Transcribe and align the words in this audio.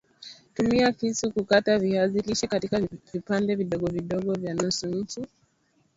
Tumia 0.53 0.91
kisu 0.91 1.31
kukata 1.31 1.79
viazi 1.79 2.19
lishe 2.21 2.47
katika 2.47 2.79
viapande 3.13 3.55
vidogo 3.55 3.87
vidogo 3.87 4.33
vya 4.33 4.53
nusu 4.53 4.89
inchi 4.89 5.21